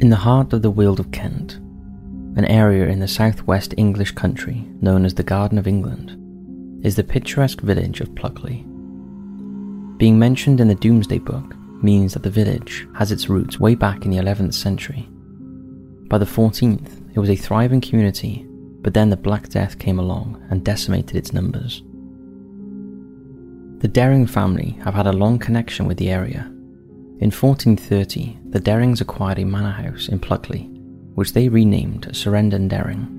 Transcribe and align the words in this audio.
In 0.00 0.10
the 0.10 0.16
heart 0.16 0.52
of 0.52 0.62
the 0.62 0.70
Weald 0.70 1.00
of 1.00 1.10
Kent, 1.10 1.54
an 2.36 2.44
area 2.44 2.86
in 2.86 3.00
the 3.00 3.08
southwest 3.08 3.74
English 3.76 4.12
country 4.12 4.64
known 4.80 5.04
as 5.04 5.14
the 5.14 5.24
Garden 5.24 5.58
of 5.58 5.66
England, 5.66 6.16
is 6.86 6.94
the 6.94 7.02
picturesque 7.02 7.62
village 7.62 8.00
of 8.00 8.14
Pluckley. 8.14 8.64
Being 9.96 10.16
mentioned 10.16 10.60
in 10.60 10.68
the 10.68 10.76
Domesday 10.76 11.18
Book 11.18 11.56
means 11.82 12.14
that 12.14 12.22
the 12.22 12.30
village 12.30 12.86
has 12.94 13.10
its 13.10 13.28
roots 13.28 13.58
way 13.58 13.74
back 13.74 14.04
in 14.04 14.12
the 14.12 14.18
11th 14.18 14.54
century. 14.54 15.08
By 16.06 16.18
the 16.18 16.24
14th, 16.24 17.16
it 17.16 17.18
was 17.18 17.30
a 17.30 17.34
thriving 17.34 17.80
community, 17.80 18.46
but 18.82 18.94
then 18.94 19.10
the 19.10 19.16
Black 19.16 19.48
Death 19.48 19.80
came 19.80 19.98
along 19.98 20.40
and 20.48 20.64
decimated 20.64 21.16
its 21.16 21.32
numbers. 21.32 21.82
The 23.80 23.88
Dering 23.88 24.28
family 24.28 24.78
have 24.84 24.94
had 24.94 25.08
a 25.08 25.12
long 25.12 25.40
connection 25.40 25.88
with 25.88 25.96
the 25.96 26.10
area 26.10 26.48
in 27.20 27.32
1430, 27.32 28.38
the 28.50 28.60
Derings 28.60 29.00
acquired 29.00 29.40
a 29.40 29.44
manor 29.44 29.72
house 29.72 30.08
in 30.08 30.20
Pluckley, 30.20 30.70
which 31.16 31.32
they 31.32 31.48
renamed 31.48 32.06
Surrenden 32.12 32.68
Dering. 32.68 33.14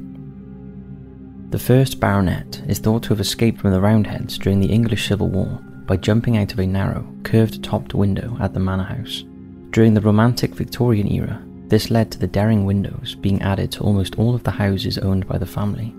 The 1.50 1.60
first 1.60 2.00
baronet 2.00 2.62
is 2.70 2.80
thought 2.80 3.04
to 3.04 3.10
have 3.10 3.20
escaped 3.20 3.60
from 3.60 3.72
the 3.72 3.82
Roundheads 3.82 4.38
during 4.38 4.62
the 4.62 4.72
English 4.72 5.10
Civil 5.10 5.28
War 5.28 5.60
by 5.86 5.98
jumping 5.98 6.38
out 6.38 6.54
of 6.54 6.60
a 6.60 6.66
narrow, 6.66 7.14
curved 7.24 7.62
topped 7.62 7.94
window 7.94 8.38
at 8.40 8.54
the 8.54 8.60
manor 8.62 8.84
house. 8.84 9.26
During 9.72 9.96
the 9.96 10.02
Romantic 10.02 10.56
Victorian 10.56 11.12
era, 11.12 11.44
this 11.68 11.92
led 11.92 12.10
to 12.12 12.20
the 12.20 12.28
Dering 12.28 12.64
windows 12.64 13.16
being 13.16 13.42
added 13.42 13.70
to 13.74 13.84
almost 13.84 14.18
all 14.18 14.34
of 14.34 14.44
the 14.44 14.52
houses 14.52 14.98
owned 14.98 15.28
by 15.28 15.38
the 15.38 15.46
family. 15.46 15.94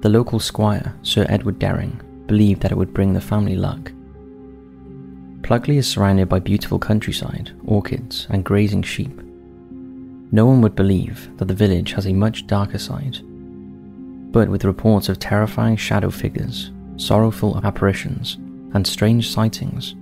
The 0.00 0.08
local 0.08 0.40
squire, 0.40 0.94
Sir 1.02 1.26
Edward 1.28 1.58
Dering, 1.58 2.00
believed 2.26 2.62
that 2.62 2.72
it 2.72 2.78
would 2.78 2.94
bring 2.94 3.12
the 3.12 3.20
family 3.20 3.56
luck 3.56 3.92
Pluckley 5.46 5.76
is 5.76 5.86
surrounded 5.86 6.28
by 6.28 6.40
beautiful 6.40 6.76
countryside, 6.76 7.52
orchids, 7.64 8.26
and 8.30 8.44
grazing 8.44 8.82
sheep. 8.82 9.16
No 10.32 10.44
one 10.44 10.60
would 10.60 10.74
believe 10.74 11.30
that 11.36 11.44
the 11.44 11.54
village 11.54 11.92
has 11.92 12.04
a 12.04 12.12
much 12.12 12.48
darker 12.48 12.78
side. 12.78 13.18
But 14.32 14.48
with 14.48 14.64
reports 14.64 15.08
of 15.08 15.20
terrifying 15.20 15.76
shadow 15.76 16.10
figures, 16.10 16.72
sorrowful 16.96 17.64
apparitions, 17.64 18.38
and 18.74 18.84
strange 18.84 19.30
sightings, 19.30 19.94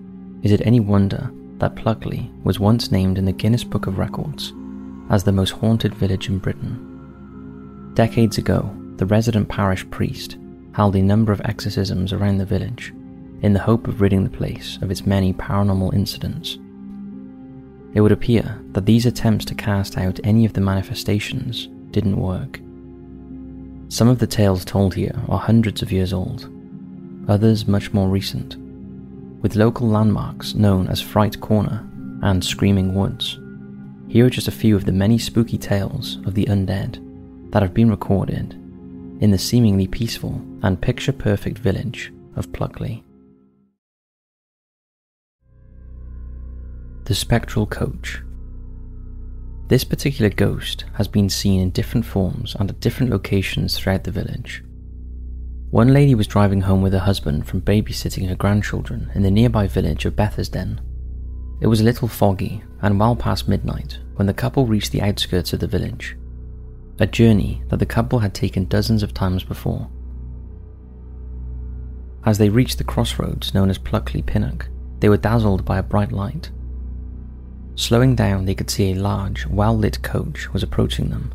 is 0.43 0.51
it 0.51 0.67
any 0.67 0.81
wonder 0.81 1.31
that 1.59 1.77
Pluckley 1.77 2.31
was 2.43 2.59
once 2.59 2.91
named 2.91 3.19
in 3.19 3.27
the 3.27 3.33
Guinness 3.33 3.65
Book 3.65 3.87
of 3.87 3.99
Records 3.99 4.55
as 5.11 5.25
the 5.25 5.33
most 5.33 5.51
haunted 5.51 5.95
village 5.95 6.31
in 6.31 6.39
Britain? 6.39 7.93
Decades 7.93 8.39
ago, 8.39 8.75
the 8.97 9.05
resident 9.05 9.51
parish 9.51 9.85
priest 9.91 10.39
held 10.73 10.97
a 10.97 11.03
number 11.03 11.33
of 11.33 11.43
exorcisms 11.45 12.15
around 12.15 12.39
the 12.39 12.47
village 12.47 12.95
in 13.45 13.53
the 13.53 13.61
hope 13.61 13.87
of 13.87 14.01
ridding 14.01 14.25
the 14.25 14.31
place 14.31 14.79
of 14.81 14.91
its 14.91 15.05
many 15.05 15.31
paranormal 15.35 15.93
incidents. 15.93 16.57
It 17.93 18.01
would 18.01 18.11
appear 18.11 18.59
that 18.73 18.87
these 18.87 19.05
attempts 19.05 19.45
to 19.45 19.55
cast 19.55 19.99
out 19.99 20.19
any 20.25 20.47
of 20.47 20.55
the 20.55 20.63
manifestations 20.63 21.69
didn't 21.91 22.17
work. 22.17 22.59
Some 23.93 24.09
of 24.09 24.19
the 24.19 24.27
tales 24.27 24.65
told 24.65 24.95
here 24.95 25.15
are 25.29 25.39
hundreds 25.39 25.83
of 25.83 25.93
years 25.93 26.15
old, 26.15 26.51
others 27.29 27.69
much 27.69 27.93
more 27.93 28.09
recent, 28.09 28.57
with 29.43 29.57
local 29.57 29.89
landmarks 29.89 30.55
known 30.55 30.89
as 30.89 31.03
Fright 31.03 31.39
Corner 31.43 31.87
and 32.23 32.43
Screaming 32.43 32.95
Woods. 32.95 33.39
Here 34.09 34.25
are 34.25 34.31
just 34.31 34.49
a 34.49 34.53
few 34.53 34.75
of 34.75 34.87
the 34.87 34.93
many 34.93 35.19
spooky 35.19 35.59
tales 35.59 36.17
of 36.25 36.33
the 36.33 36.47
undead 36.47 36.99
that 37.51 37.61
have 37.61 37.75
been 37.75 37.91
recorded 37.91 38.55
in 39.21 39.31
the 39.33 39.39
seemingly 39.39 39.87
peaceful 39.87 40.41
and 40.63 40.81
picture 40.81 41.13
perfect 41.13 41.59
village 41.59 42.11
of 42.37 42.51
Pluckley. 42.53 43.04
The 47.05 47.15
spectral 47.15 47.67
coach. 47.67 48.23
This 49.69 49.85
particular 49.85 50.31
ghost 50.31 50.85
has 50.95 51.07
been 51.07 51.29
seen 51.29 51.61
in 51.61 51.71
different 51.71 52.07
forms 52.07 52.55
and 52.55 52.71
at 52.71 52.81
different 52.81 53.11
locations 53.11 53.77
throughout 53.77 54.05
the 54.05 54.11
village. 54.11 54.65
One 55.71 55.93
lady 55.93 56.15
was 56.15 56.27
driving 56.27 56.63
home 56.63 56.81
with 56.81 56.95
her 56.95 57.01
husband 57.01 57.47
from 57.47 57.61
babysitting 57.61 58.29
her 58.29 58.35
grandchildren 58.35 59.11
in 59.15 59.23
the 59.23 59.31
nearby 59.31 59.67
village 59.67 60.07
of 60.07 60.17
Bethersden. 60.17 60.81
It 61.61 61.67
was 61.67 61.81
a 61.81 61.85
little 61.85 62.09
foggy 62.09 62.63
and 62.81 62.99
well 62.99 63.17
past 63.17 63.49
midnight 63.49 63.99
when 64.15 64.27
the 64.27 64.33
couple 64.33 64.67
reached 64.67 64.93
the 64.93 65.03
outskirts 65.03 65.53
of 65.53 65.61
the 65.61 65.67
village, 65.67 66.17
a 66.99 67.07
journey 67.07 67.63
that 67.69 67.81
the 67.81 67.87
couple 67.87 68.21
had 68.21 68.35
taken 68.35 68.65
dozens 68.65 69.03
of 69.03 69.13
times 69.13 69.45
before. 69.45 69.91
As 72.25 72.39
they 72.39 72.49
reached 72.49 72.79
the 72.79 72.85
crossroads 72.85 73.53
known 73.53 73.69
as 73.69 73.77
Pluckley 73.77 74.23
Pinnock, 74.25 74.69
they 75.01 75.11
were 75.11 75.19
dazzled 75.19 75.67
by 75.67 75.79
a 75.79 75.83
bright 75.83 76.13
light 76.13 76.51
Slowing 77.77 78.15
down, 78.15 78.45
they 78.45 78.55
could 78.55 78.71
see 78.71 78.93
a 78.93 78.95
large, 78.95 79.47
well 79.47 79.77
lit 79.77 80.03
coach 80.03 80.53
was 80.53 80.63
approaching 80.63 81.11
them. 81.11 81.33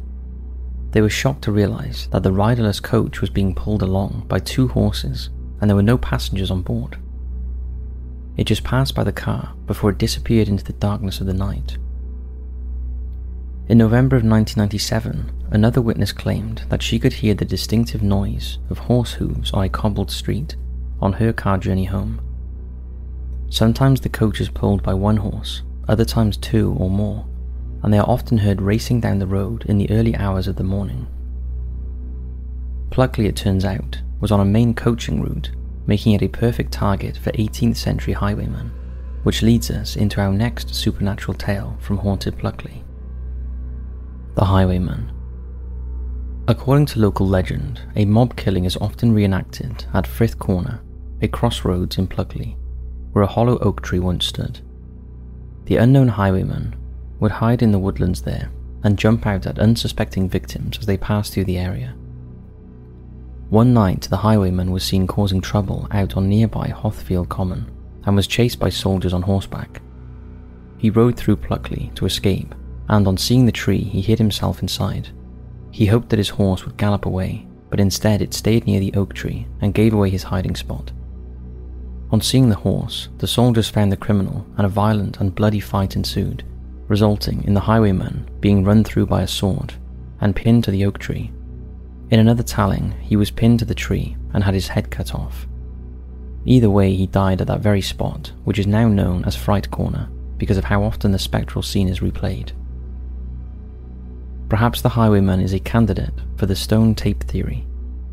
They 0.91 1.01
were 1.01 1.09
shocked 1.09 1.43
to 1.43 1.51
realize 1.51 2.07
that 2.11 2.23
the 2.23 2.31
riderless 2.31 2.79
coach 2.79 3.21
was 3.21 3.29
being 3.29 3.53
pulled 3.53 3.83
along 3.83 4.25
by 4.27 4.39
two 4.39 4.69
horses 4.69 5.29
and 5.59 5.69
there 5.69 5.75
were 5.75 5.83
no 5.83 5.97
passengers 5.97 6.49
on 6.49 6.61
board. 6.61 6.97
It 8.37 8.45
just 8.45 8.63
passed 8.63 8.95
by 8.95 9.03
the 9.03 9.11
car 9.11 9.53
before 9.67 9.89
it 9.89 9.97
disappeared 9.97 10.47
into 10.47 10.63
the 10.63 10.73
darkness 10.73 11.19
of 11.19 11.27
the 11.27 11.33
night. 11.33 11.77
In 13.67 13.77
November 13.77 14.15
of 14.15 14.23
1997, 14.23 15.49
another 15.51 15.81
witness 15.81 16.13
claimed 16.13 16.63
that 16.69 16.81
she 16.81 16.97
could 16.97 17.13
hear 17.13 17.33
the 17.33 17.45
distinctive 17.45 18.01
noise 18.01 18.57
of 18.69 18.79
horse 18.79 19.13
hooves 19.13 19.51
on 19.51 19.65
a 19.65 19.69
cobbled 19.69 20.09
street 20.09 20.55
on 21.01 21.13
her 21.13 21.33
car 21.33 21.57
journey 21.57 21.85
home. 21.85 22.21
Sometimes 23.49 24.01
the 24.01 24.09
coach 24.09 24.39
is 24.39 24.49
pulled 24.49 24.81
by 24.81 24.93
one 24.93 25.17
horse 25.17 25.63
other 25.89 26.05
times 26.05 26.37
two 26.37 26.75
or 26.79 26.89
more, 26.89 27.25
and 27.83 27.93
they 27.93 27.97
are 27.97 28.09
often 28.09 28.37
heard 28.37 28.61
racing 28.61 29.01
down 29.01 29.19
the 29.19 29.27
road 29.27 29.65
in 29.65 29.77
the 29.77 29.89
early 29.91 30.15
hours 30.15 30.47
of 30.47 30.55
the 30.55 30.63
morning. 30.63 31.07
Pluckley, 32.91 33.27
it 33.27 33.35
turns 33.35 33.65
out, 33.65 34.01
was 34.19 34.31
on 34.31 34.39
a 34.39 34.45
main 34.45 34.73
coaching 34.73 35.21
route, 35.21 35.51
making 35.87 36.13
it 36.13 36.21
a 36.21 36.27
perfect 36.27 36.71
target 36.71 37.17
for 37.17 37.31
18th 37.31 37.77
century 37.77 38.13
highwaymen, 38.13 38.71
which 39.23 39.41
leads 39.41 39.69
us 39.71 39.95
into 39.95 40.21
our 40.21 40.31
next 40.31 40.73
supernatural 40.73 41.35
tale 41.35 41.77
from 41.79 41.97
Haunted 41.97 42.37
Pluckley. 42.37 42.83
The 44.35 44.45
Highwayman. 44.45 45.11
According 46.47 46.87
to 46.87 46.99
local 46.99 47.27
legend, 47.27 47.81
a 47.95 48.05
mob 48.05 48.35
killing 48.35 48.65
is 48.65 48.77
often 48.77 49.13
reenacted 49.13 49.85
at 49.93 50.07
Fright 50.07 50.37
Corner, 50.39 50.81
a 51.21 51.27
crossroads 51.27 51.97
in 51.97 52.07
Pluckley, 52.07 52.55
where 53.11 53.23
a 53.23 53.27
hollow 53.27 53.57
oak 53.59 53.81
tree 53.81 53.99
once 53.99 54.25
stood. 54.25 54.61
The 55.69 55.77
unknown 55.77 56.07
highwayman 56.07 56.75
would 57.19 57.29
hide 57.29 57.61
in 57.61 57.71
the 57.71 57.77
woodlands 57.77 58.23
there 58.23 58.49
and 58.83 58.97
jump 58.97 59.27
out 59.27 59.45
at 59.45 59.59
unsuspecting 59.59 60.27
victims 60.27 60.79
as 60.79 60.87
they 60.87 60.97
passed 60.97 61.31
through 61.31 61.43
the 61.43 61.59
area. 61.59 61.93
One 63.51 63.71
night, 63.71 64.07
the 64.09 64.17
highwayman 64.17 64.71
was 64.71 64.83
seen 64.83 65.05
causing 65.05 65.41
trouble 65.41 65.87
out 65.91 66.17
on 66.17 66.27
nearby 66.27 66.69
Hothfield 66.69 67.29
Common 67.29 67.69
and 68.03 68.15
was 68.15 68.25
chased 68.25 68.57
by 68.57 68.69
soldiers 68.69 69.13
on 69.13 69.21
horseback. 69.21 69.79
He 70.79 70.89
rode 70.89 71.15
through 71.15 71.35
Pluckley 71.35 71.93
to 71.93 72.07
escape, 72.07 72.55
and 72.87 73.07
on 73.07 73.17
seeing 73.17 73.45
the 73.45 73.51
tree, 73.51 73.83
he 73.83 74.01
hid 74.01 74.17
himself 74.17 74.63
inside. 74.63 75.09
He 75.69 75.85
hoped 75.85 76.09
that 76.09 76.17
his 76.17 76.29
horse 76.29 76.65
would 76.65 76.77
gallop 76.77 77.05
away, 77.05 77.45
but 77.69 77.79
instead 77.79 78.23
it 78.23 78.33
stayed 78.33 78.65
near 78.65 78.79
the 78.79 78.95
oak 78.95 79.13
tree 79.13 79.45
and 79.61 79.75
gave 79.75 79.93
away 79.93 80.09
his 80.09 80.23
hiding 80.23 80.55
spot. 80.55 80.91
On 82.11 82.21
seeing 82.21 82.49
the 82.49 82.55
horse, 82.55 83.07
the 83.19 83.27
soldiers 83.27 83.69
found 83.69 83.91
the 83.91 83.97
criminal 83.97 84.45
and 84.57 84.65
a 84.65 84.69
violent 84.69 85.19
and 85.19 85.35
bloody 85.35 85.59
fight 85.59 85.95
ensued, 85.95 86.43
resulting 86.87 87.43
in 87.43 87.53
the 87.53 87.59
highwayman 87.59 88.27
being 88.39 88.63
run 88.63 88.83
through 88.83 89.05
by 89.05 89.21
a 89.21 89.27
sword 89.27 89.73
and 90.19 90.35
pinned 90.35 90.63
to 90.63 90.71
the 90.71 90.85
oak 90.85 90.97
tree. 90.97 91.31
In 92.09 92.19
another 92.19 92.41
telling, 92.41 92.91
he 93.01 93.15
was 93.15 93.29
pinned 93.29 93.59
to 93.59 93.65
the 93.65 93.75
tree 93.75 94.17
and 94.33 94.43
had 94.43 94.55
his 94.55 94.67
head 94.69 94.89
cut 94.89 95.13
off. 95.13 95.47
Either 96.45 96.69
way, 96.69 96.95
he 96.95 97.05
died 97.05 97.41
at 97.41 97.47
that 97.47 97.59
very 97.59 97.81
spot, 97.81 98.31
which 98.43 98.57
is 98.57 98.65
now 98.65 98.87
known 98.87 99.23
as 99.25 99.35
Fright 99.35 99.69
Corner 99.69 100.09
because 100.37 100.57
of 100.57 100.63
how 100.63 100.81
often 100.81 101.11
the 101.11 101.19
spectral 101.19 101.61
scene 101.61 101.87
is 101.87 101.99
replayed. 101.99 102.51
Perhaps 104.47 104.81
the 104.81 104.89
highwayman 104.89 105.41
is 105.41 105.53
a 105.53 105.59
candidate 105.59 106.13
for 106.37 106.47
the 106.47 106.55
stone 106.55 106.95
tape 106.95 107.23
theory, 107.23 107.67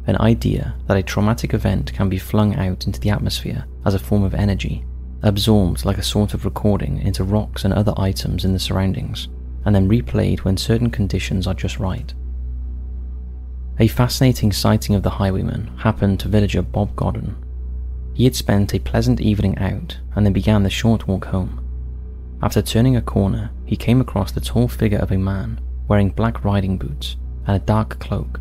an 0.07 0.21
idea 0.21 0.75
that 0.87 0.97
a 0.97 1.03
traumatic 1.03 1.53
event 1.53 1.93
can 1.93 2.09
be 2.09 2.19
flung 2.19 2.55
out 2.55 2.87
into 2.87 3.01
the 3.01 3.11
atmosphere 3.11 3.67
as 3.85 3.95
a 3.95 3.99
form 3.99 4.23
of 4.23 4.35
energy, 4.35 4.85
absorbed 5.23 5.85
like 5.85 5.99
a 5.99 6.03
sort 6.03 6.33
of 6.33 6.45
recording 6.45 6.99
into 6.99 7.25
rocks 7.25 7.65
and 7.65 7.75
other 7.75 7.93
items 7.97 8.45
in 8.45 8.53
the 8.53 8.59
surroundings, 8.59 9.29
and 9.65 9.75
then 9.75 9.89
replayed 9.89 10.41
when 10.41 10.57
certain 10.57 10.91
conditions 10.91 11.47
are 11.47 11.55
just 11.55 11.79
right. 11.79 12.15
A 13.79 13.89
fascinating 13.89 14.53
sighting 14.53 14.95
of 14.95 15.03
the 15.03 15.11
highwayman 15.11 15.67
happened 15.79 16.21
to 16.21 16.29
villager 16.29 16.63
Bob 16.63 16.95
Godden. 16.95 17.37
He 18.15 18.25
had 18.25 18.37
spent 18.37 18.75
a 18.75 18.79
pleasant 18.79 19.21
evening 19.21 19.59
out 19.59 19.99
and 20.15 20.25
then 20.25 20.33
began 20.33 20.63
the 20.63 20.71
short 20.71 21.07
walk 21.07 21.27
home. 21.27 21.63
After 22.43 22.63
turning 22.63 22.97
a 22.97 23.03
corner, 23.03 23.51
he 23.65 23.77
came 23.77 24.01
across 24.01 24.33
the 24.33 24.41
tall 24.41 24.69
figure 24.69 24.99
of 24.99 25.11
a 25.11 25.19
man 25.19 25.61
wearing 25.89 26.11
black 26.11 26.45
riding 26.45 26.79
boots 26.79 27.17
and 27.47 27.57
a 27.57 27.67
dark 27.67 27.99
cloak 27.99 28.41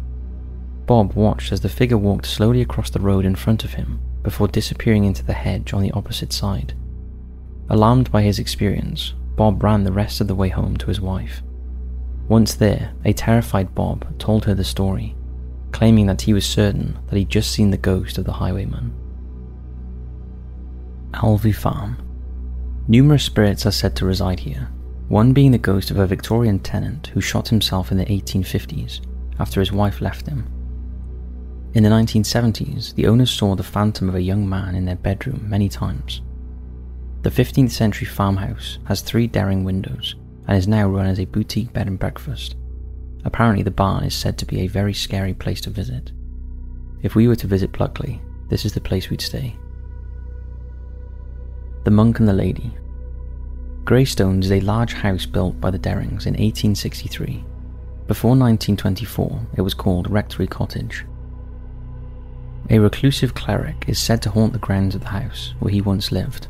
Bob 0.86 1.14
watched 1.14 1.52
as 1.52 1.62
the 1.62 1.70
figure 1.70 1.98
walked 1.98 2.26
slowly 2.26 2.62
across 2.62 2.90
the 2.90 3.00
road 3.00 3.26
in 3.26 3.36
front 3.36 3.64
of 3.64 3.74
him 3.74 4.00
before 4.24 4.48
disappearing 4.48 5.06
into 5.06 5.24
the 5.24 5.34
hedge 5.34 5.74
on 5.74 5.82
the 5.82 5.92
opposite 5.92 6.32
side. 6.32 6.74
Alarmed 7.70 8.12
by 8.12 8.22
his 8.22 8.40
experience, 8.40 9.14
Bob 9.36 9.64
ran 9.64 9.84
the 9.84 9.92
rest 9.92 10.22
of 10.22 10.28
the 10.28 10.36
way 10.36 10.50
home 10.50 10.78
to 10.78 10.88
his 10.88 11.02
wife. 11.02 11.42
Once 12.28 12.54
there, 12.56 12.94
a 13.04 13.14
terrified 13.14 13.74
Bob 13.76 14.18
told 14.20 14.46
her 14.46 14.54
the 14.54 14.64
story, 14.64 15.16
claiming 15.72 16.06
that 16.08 16.22
he 16.22 16.34
was 16.34 16.46
certain 16.46 16.98
that 17.08 17.18
he'd 17.18 17.30
just 17.30 17.52
seen 17.52 17.72
the 17.72 17.78
ghost 17.78 18.18
of 18.18 18.26
the 18.26 18.34
highwayman. 18.34 18.94
Elvey 21.12 21.54
Farm. 21.54 21.98
Numerous 22.88 23.24
spirits 23.24 23.66
are 23.66 23.72
said 23.72 23.96
to 23.96 24.06
reside 24.06 24.40
here, 24.40 24.70
one 25.08 25.34
being 25.34 25.52
the 25.52 25.58
ghost 25.58 25.92
of 25.92 25.98
a 25.98 26.08
Victorian 26.08 26.60
tenant 26.60 27.08
who 27.08 27.22
shot 27.22 27.48
himself 27.48 27.92
in 27.92 27.98
the 27.98 28.06
1850s 28.06 29.02
after 29.40 29.60
his 29.60 29.72
wife 29.72 30.02
left 30.02 30.28
him. 30.28 30.55
In 31.76 31.84
the 31.84 31.90
1970s, 31.90 32.96
the 32.96 33.06
owners 33.06 33.30
saw 33.30 33.54
the 33.54 33.62
phantom 33.62 34.08
of 34.08 34.16
a 34.16 34.22
young 34.22 34.48
man 34.48 34.76
in 34.76 34.86
their 34.86 34.96
bedroom 34.96 35.44
many 35.50 35.68
times. 35.68 36.22
The 37.24 37.30
15th 37.30 37.72
century 37.72 38.08
farmhouse 38.08 38.80
has 38.86 39.02
three 39.02 39.28
Dering 39.28 39.66
windows 39.66 40.16
and 40.48 40.58
is 40.58 40.70
now 40.70 40.88
run 40.88 41.06
as 41.06 41.20
a 41.20 41.26
boutique 41.26 41.74
bed 41.74 41.88
and 41.88 42.00
breakfast. 42.00 42.56
Apparently, 43.26 43.62
the 43.62 43.72
barn 43.72 44.06
is 44.06 44.16
said 44.16 44.38
to 44.38 44.46
be 44.46 44.62
a 44.62 44.68
very 44.68 44.94
scary 44.94 45.34
place 45.34 45.60
to 45.62 45.70
visit. 45.70 46.14
If 47.02 47.14
we 47.14 47.28
were 47.28 47.36
to 47.36 47.48
visit 47.48 47.74
Pluckley, 47.74 48.22
this 48.48 48.64
is 48.64 48.72
the 48.72 48.80
place 48.80 49.10
we'd 49.10 49.20
stay. 49.20 49.58
The 51.84 51.92
Monk 51.92 52.20
and 52.20 52.28
the 52.28 52.34
Lady. 52.34 52.74
Greystones 53.84 54.46
is 54.46 54.52
a 54.54 54.62
large 54.62 54.94
house 54.94 55.26
built 55.26 55.60
by 55.60 55.72
the 55.72 55.80
Derings 55.80 56.26
in 56.26 56.36
1863. 56.36 57.44
Before 58.08 58.30
1924, 58.30 59.48
it 59.58 59.62
was 59.62 59.74
called 59.74 60.10
Rectory 60.10 60.48
Cottage. 60.48 61.06
A 62.68 62.80
reclusive 62.80 63.36
cleric 63.36 63.86
is 63.88 64.00
said 64.00 64.24
to 64.24 64.32
haunt 64.32 64.54
the 64.54 64.60
grounds 64.60 64.96
of 64.96 65.02
the 65.02 65.10
house 65.10 65.54
where 65.60 65.72
he 65.72 65.82
once 65.82 66.12
lived. 66.12 66.48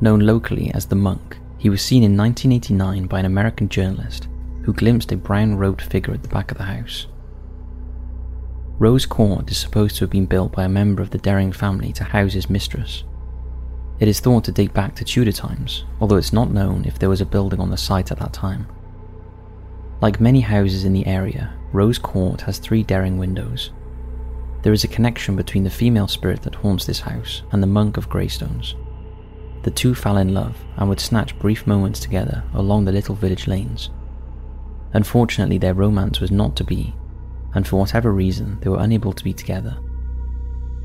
Known 0.00 0.20
locally 0.20 0.72
as 0.72 0.86
the 0.86 0.96
Monk, 0.96 1.36
he 1.58 1.68
was 1.68 1.82
seen 1.82 2.02
in 2.02 2.16
1989 2.16 3.06
by 3.06 3.20
an 3.20 3.26
American 3.26 3.68
journalist 3.68 4.28
who 4.62 4.72
glimpsed 4.72 5.12
a 5.12 5.18
brown 5.18 5.56
robed 5.56 5.82
figure 5.82 6.14
at 6.14 6.22
the 6.22 6.28
back 6.28 6.50
of 6.50 6.56
the 6.56 6.64
house. 6.64 7.06
Rose 8.78 9.04
Court 9.04 9.50
is 9.50 9.58
supposed 9.58 9.96
to 9.96 10.04
have 10.04 10.10
been 10.10 10.24
built 10.24 10.52
by 10.52 10.64
a 10.64 10.70
member 10.70 11.02
of 11.02 11.10
the 11.10 11.18
Dering 11.18 11.52
family 11.52 11.92
to 11.92 12.04
house 12.04 12.32
his 12.32 12.48
mistress. 12.48 13.04
It 13.98 14.08
is 14.08 14.20
thought 14.20 14.44
to 14.44 14.52
date 14.52 14.72
back 14.72 14.94
to 14.94 15.04
Tudor 15.04 15.32
times, 15.32 15.84
although 16.00 16.16
it's 16.16 16.32
not 16.32 16.50
known 16.50 16.86
if 16.86 16.98
there 16.98 17.10
was 17.10 17.20
a 17.20 17.26
building 17.26 17.60
on 17.60 17.68
the 17.68 17.76
site 17.76 18.10
at 18.10 18.18
that 18.20 18.32
time. 18.32 18.66
Like 20.00 20.18
many 20.18 20.40
houses 20.40 20.86
in 20.86 20.94
the 20.94 21.06
area, 21.06 21.52
Rose 21.74 21.98
Court 21.98 22.40
has 22.42 22.58
three 22.58 22.82
Dering 22.82 23.18
windows. 23.18 23.70
There 24.62 24.72
is 24.72 24.84
a 24.84 24.88
connection 24.88 25.36
between 25.36 25.64
the 25.64 25.70
female 25.70 26.08
spirit 26.08 26.42
that 26.42 26.54
haunts 26.54 26.84
this 26.84 27.00
house 27.00 27.42
and 27.52 27.62
the 27.62 27.66
monk 27.66 27.96
of 27.96 28.08
Greystones. 28.08 28.74
The 29.62 29.70
two 29.70 29.94
fell 29.94 30.18
in 30.18 30.34
love 30.34 30.56
and 30.76 30.88
would 30.88 31.00
snatch 31.00 31.38
brief 31.38 31.66
moments 31.66 32.00
together 32.00 32.44
along 32.54 32.84
the 32.84 32.92
little 32.92 33.14
village 33.14 33.46
lanes. 33.46 33.90
Unfortunately, 34.92 35.58
their 35.58 35.74
romance 35.74 36.20
was 36.20 36.30
not 36.30 36.56
to 36.56 36.64
be, 36.64 36.94
and 37.54 37.66
for 37.66 37.76
whatever 37.76 38.12
reason, 38.12 38.58
they 38.60 38.68
were 38.68 38.80
unable 38.80 39.12
to 39.12 39.24
be 39.24 39.32
together. 39.32 39.78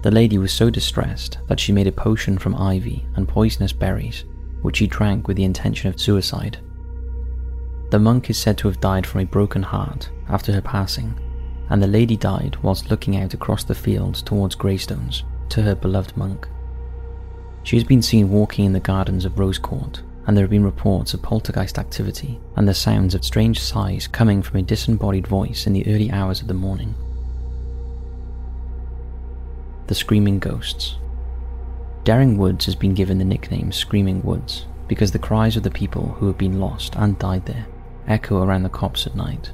The 0.04 0.12
lady 0.12 0.38
was 0.38 0.54
so 0.54 0.70
distressed 0.70 1.40
that 1.48 1.60
she 1.60 1.72
made 1.72 1.88
a 1.88 1.92
potion 1.92 2.38
from 2.38 2.56
ivy 2.56 3.08
and 3.16 3.28
poisonous 3.28 3.74
berries, 3.74 4.24
which 4.62 4.78
she 4.78 4.88
drank 4.88 5.28
with 5.28 5.38
the 5.38 5.44
intention 5.44 5.90
of 5.90 6.00
suicide. 6.00 6.60
The 7.90 8.00
monk 8.00 8.30
is 8.30 8.38
said 8.38 8.58
to 8.60 8.68
have 8.68 8.80
died 8.80 9.06
from 9.06 9.22
a 9.22 9.26
broken 9.26 9.64
heart 9.64 10.10
after 10.30 10.52
her 10.54 10.62
passing, 10.62 11.20
and 11.70 11.82
the 11.82 11.88
lady 11.88 12.16
died 12.16 12.58
whilst 12.62 12.90
looking 12.90 13.18
out 13.18 13.34
across 13.34 13.64
the 13.64 13.76
fields 13.76 14.22
towards 14.22 14.56
Greystones 14.56 15.24
to 15.50 15.62
her 15.62 15.76
beloved 15.76 16.16
monk. 16.16 16.48
She 17.64 17.76
has 17.76 17.84
been 17.84 18.02
seen 18.02 18.30
walking 18.30 18.66
in 18.66 18.74
the 18.74 18.80
gardens 18.80 19.26
of 19.26 19.40
Rose 19.40 19.58
Court, 19.58 20.02
and 20.28 20.36
there 20.36 20.44
have 20.44 20.52
been 20.52 20.64
reports 20.64 21.14
of 21.14 21.22
poltergeist 21.22 21.78
activity 21.78 22.40
and 22.56 22.68
the 22.68 22.74
sounds 22.74 23.16
of 23.16 23.26
strange 23.26 23.60
sighs 23.60 24.08
coming 24.08 24.42
from 24.42 24.60
a 24.60 24.64
disembodied 24.64 25.28
voice 25.28 25.68
in 25.68 25.74
the 25.74 25.86
early 25.88 26.12
hours 26.12 26.42
of 26.42 26.48
the 26.48 26.54
morning. 26.54 26.94
The 29.88 29.96
Screaming 29.96 30.40
Ghosts. 30.40 30.98
Dering 32.04 32.38
Woods 32.38 32.66
has 32.66 32.76
been 32.76 32.94
given 32.94 33.18
the 33.18 33.26
nickname 33.26 33.72
Screaming 33.72 34.22
Woods 34.24 34.66
because 34.88 35.12
the 35.12 35.20
cries 35.20 35.58
of 35.58 35.64
the 35.64 35.72
people 35.72 36.10
who 36.10 36.28
have 36.28 36.38
been 36.38 36.60
lost 36.60 36.96
and 36.96 37.18
died 37.18 37.46
there 37.46 37.66
echo 38.08 38.44
around 38.44 38.64
the 38.64 38.70
copse 38.70 39.08
at 39.08 39.16
night. 39.16 39.52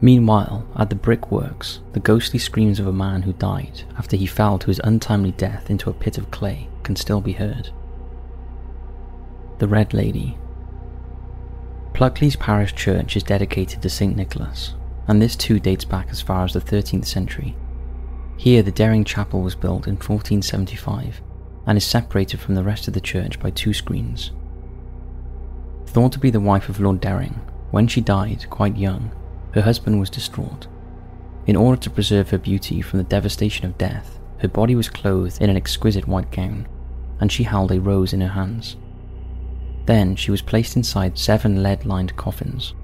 Meanwhile, 0.00 0.66
at 0.76 0.90
the 0.90 0.96
brickworks, 0.96 1.80
the 1.92 2.00
ghostly 2.00 2.38
screams 2.38 2.78
of 2.78 2.86
a 2.86 2.92
man 2.92 3.22
who 3.22 3.32
died 3.32 3.82
after 3.96 4.16
he 4.16 4.26
fell 4.26 4.58
to 4.58 4.66
his 4.66 4.80
untimely 4.84 5.32
death 5.32 5.70
into 5.70 5.88
a 5.88 5.94
pit 5.94 6.18
of 6.18 6.30
clay 6.30 6.68
can 6.82 6.96
still 6.96 7.20
be 7.20 7.32
heard. 7.32 7.70
The 9.58 9.68
Red 9.68 9.94
Lady. 9.94 10.36
Pluckley's 11.94 12.36
parish 12.36 12.74
church 12.74 13.16
is 13.16 13.22
dedicated 13.22 13.80
to 13.80 13.88
St. 13.88 14.14
Nicholas, 14.14 14.74
and 15.08 15.20
this 15.20 15.34
too 15.34 15.58
dates 15.58 15.86
back 15.86 16.08
as 16.10 16.20
far 16.20 16.44
as 16.44 16.52
the 16.52 16.60
13th 16.60 17.06
century. 17.06 17.56
Here, 18.36 18.62
the 18.62 18.70
Dering 18.70 19.04
Chapel 19.04 19.40
was 19.40 19.54
built 19.54 19.86
in 19.86 19.94
1475 19.94 21.22
and 21.66 21.78
is 21.78 21.84
separated 21.84 22.38
from 22.38 22.54
the 22.54 22.62
rest 22.62 22.86
of 22.86 22.92
the 22.92 23.00
church 23.00 23.40
by 23.40 23.48
two 23.48 23.72
screens. 23.72 24.30
Thought 25.86 26.12
to 26.12 26.18
be 26.18 26.30
the 26.30 26.38
wife 26.38 26.68
of 26.68 26.80
Lord 26.80 27.00
Dering, 27.00 27.40
when 27.70 27.88
she 27.88 28.02
died 28.02 28.48
quite 28.50 28.76
young, 28.76 29.10
her 29.56 29.62
husband 29.62 29.98
was 29.98 30.10
distraught. 30.10 30.66
In 31.46 31.56
order 31.56 31.80
to 31.80 31.90
preserve 31.90 32.30
her 32.30 32.38
beauty 32.38 32.82
from 32.82 32.98
the 32.98 33.04
devastation 33.04 33.66
of 33.66 33.78
death, 33.78 34.18
her 34.38 34.48
body 34.48 34.74
was 34.74 34.88
clothed 34.88 35.40
in 35.40 35.48
an 35.48 35.56
exquisite 35.56 36.06
white 36.06 36.30
gown, 36.30 36.68
and 37.20 37.32
she 37.32 37.44
held 37.44 37.72
a 37.72 37.80
rose 37.80 38.12
in 38.12 38.20
her 38.20 38.28
hands. 38.28 38.76
Then 39.86 40.16
she 40.16 40.30
was 40.30 40.42
placed 40.42 40.76
inside 40.76 41.18
seven 41.18 41.62
lead 41.62 41.86
lined 41.86 42.16
coffins, 42.16 42.74